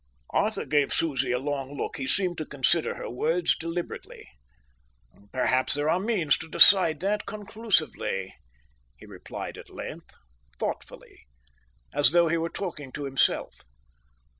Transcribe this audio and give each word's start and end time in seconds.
Arthur 0.31 0.65
gave 0.65 0.91
Susie 0.91 1.31
a 1.31 1.37
long 1.37 1.77
look. 1.77 1.97
He 1.97 2.07
seemed 2.07 2.39
to 2.39 2.45
consider 2.47 2.95
her 2.95 3.07
words 3.07 3.55
deliberately. 3.55 4.27
"Perhaps 5.31 5.75
there 5.75 5.91
are 5.91 5.99
means 5.99 6.39
to 6.39 6.49
decide 6.49 7.01
that 7.01 7.27
conclusively," 7.27 8.33
he 8.97 9.05
replied 9.05 9.59
at 9.59 9.69
length, 9.69 10.15
thoughtfully, 10.57 11.27
as 11.93 12.13
though 12.13 12.29
he 12.29 12.37
were 12.39 12.49
talking 12.49 12.91
to 12.93 13.03
himself. 13.05 13.61